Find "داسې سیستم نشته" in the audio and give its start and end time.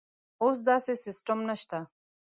0.69-1.79